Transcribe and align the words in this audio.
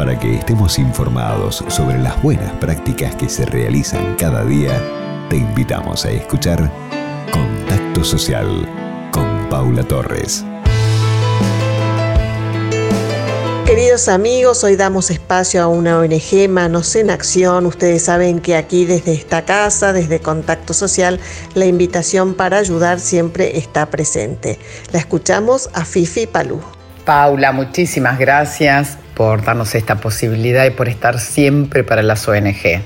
Para 0.00 0.18
que 0.18 0.36
estemos 0.36 0.78
informados 0.78 1.62
sobre 1.68 1.98
las 1.98 2.22
buenas 2.22 2.50
prácticas 2.52 3.14
que 3.16 3.28
se 3.28 3.44
realizan 3.44 4.16
cada 4.16 4.46
día, 4.46 4.72
te 5.28 5.36
invitamos 5.36 6.06
a 6.06 6.10
escuchar 6.10 6.72
Contacto 7.30 8.02
Social 8.02 8.66
con 9.12 9.46
Paula 9.50 9.82
Torres. 9.82 10.42
Queridos 13.66 14.08
amigos, 14.08 14.64
hoy 14.64 14.76
damos 14.76 15.10
espacio 15.10 15.62
a 15.62 15.66
una 15.66 15.98
ONG 15.98 16.48
Manos 16.48 16.96
en 16.96 17.10
Acción. 17.10 17.66
Ustedes 17.66 18.02
saben 18.02 18.40
que 18.40 18.56
aquí 18.56 18.86
desde 18.86 19.12
esta 19.12 19.44
casa, 19.44 19.92
desde 19.92 20.18
Contacto 20.20 20.72
Social, 20.72 21.20
la 21.52 21.66
invitación 21.66 22.32
para 22.32 22.56
ayudar 22.56 23.00
siempre 23.00 23.58
está 23.58 23.84
presente. 23.90 24.58
La 24.92 24.98
escuchamos 24.98 25.68
a 25.74 25.84
Fifi 25.84 26.26
Palú. 26.26 26.62
Paula, 27.04 27.52
muchísimas 27.52 28.18
gracias 28.18 28.96
por 29.20 29.44
darnos 29.44 29.74
esta 29.74 29.96
posibilidad 29.96 30.64
y 30.64 30.70
por 30.70 30.88
estar 30.88 31.20
siempre 31.20 31.84
para 31.84 32.02
las 32.02 32.26
ONG. 32.26 32.80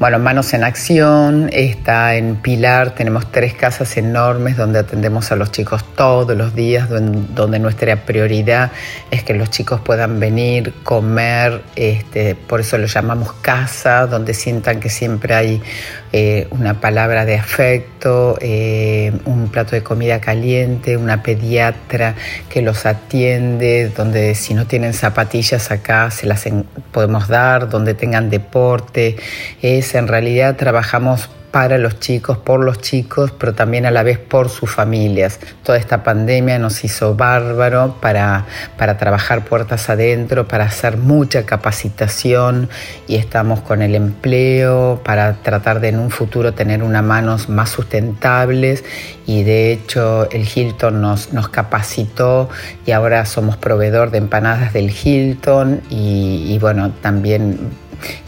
Bueno, 0.00 0.18
Manos 0.18 0.54
en 0.54 0.64
Acción 0.64 1.50
está 1.52 2.14
en 2.14 2.36
Pilar, 2.36 2.94
tenemos 2.94 3.30
tres 3.30 3.52
casas 3.52 3.98
enormes 3.98 4.56
donde 4.56 4.78
atendemos 4.78 5.30
a 5.30 5.36
los 5.36 5.52
chicos 5.52 5.84
todos 5.94 6.34
los 6.34 6.54
días, 6.54 6.88
donde 6.88 7.58
nuestra 7.58 7.94
prioridad 8.06 8.72
es 9.10 9.24
que 9.24 9.34
los 9.34 9.50
chicos 9.50 9.82
puedan 9.82 10.18
venir, 10.18 10.72
comer, 10.84 11.60
este, 11.76 12.34
por 12.34 12.60
eso 12.60 12.78
lo 12.78 12.86
llamamos 12.86 13.34
casa, 13.42 14.06
donde 14.06 14.32
sientan 14.32 14.80
que 14.80 14.88
siempre 14.88 15.34
hay 15.34 15.62
eh, 16.12 16.48
una 16.50 16.80
palabra 16.80 17.26
de 17.26 17.36
afecto, 17.36 18.38
eh, 18.40 19.12
un 19.26 19.48
plato 19.50 19.76
de 19.76 19.82
comida 19.82 20.18
caliente, 20.18 20.96
una 20.96 21.22
pediatra 21.22 22.14
que 22.48 22.62
los 22.62 22.86
atiende, 22.86 23.92
donde 23.94 24.34
si 24.34 24.54
no 24.54 24.66
tienen 24.66 24.94
zapatillas 24.94 25.70
acá 25.70 26.10
se 26.10 26.26
las 26.26 26.48
podemos 26.90 27.28
dar, 27.28 27.68
donde 27.68 27.92
tengan 27.92 28.30
deporte. 28.30 29.16
Es 29.60 29.89
en 29.94 30.08
realidad 30.08 30.56
trabajamos 30.56 31.28
para 31.50 31.78
los 31.78 31.98
chicos, 31.98 32.38
por 32.38 32.64
los 32.64 32.78
chicos, 32.78 33.32
pero 33.36 33.54
también 33.54 33.84
a 33.86 33.90
la 33.90 34.02
vez 34.02 34.18
por 34.18 34.48
sus 34.48 34.70
familias. 34.70 35.40
Toda 35.64 35.78
esta 35.78 36.02
pandemia 36.02 36.58
nos 36.58 36.84
hizo 36.84 37.14
bárbaro 37.14 37.96
para, 38.00 38.46
para 38.76 38.98
trabajar 38.98 39.44
puertas 39.44 39.90
adentro, 39.90 40.46
para 40.46 40.64
hacer 40.64 40.96
mucha 40.96 41.44
capacitación 41.44 42.68
y 43.08 43.16
estamos 43.16 43.60
con 43.60 43.82
el 43.82 43.94
empleo 43.94 45.00
para 45.04 45.34
tratar 45.42 45.80
de 45.80 45.90
en 45.90 45.98
un 45.98 46.10
futuro 46.10 46.54
tener 46.54 46.84
unas 46.84 47.02
manos 47.02 47.48
más 47.48 47.70
sustentables 47.70 48.84
y 49.26 49.42
de 49.42 49.72
hecho 49.72 50.30
el 50.30 50.46
Hilton 50.48 51.00
nos, 51.00 51.32
nos 51.32 51.48
capacitó 51.48 52.48
y 52.86 52.92
ahora 52.92 53.26
somos 53.26 53.56
proveedor 53.56 54.12
de 54.12 54.18
empanadas 54.18 54.72
del 54.72 54.90
Hilton 54.90 55.80
y, 55.90 56.44
y 56.48 56.58
bueno, 56.60 56.92
también 57.02 57.70